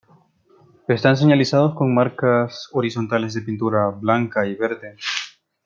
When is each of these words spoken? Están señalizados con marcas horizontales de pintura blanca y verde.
Están 0.87 1.15
señalizados 1.15 1.75
con 1.75 1.93
marcas 1.93 2.69
horizontales 2.71 3.35
de 3.35 3.43
pintura 3.43 3.87
blanca 3.91 4.47
y 4.47 4.55
verde. 4.55 4.97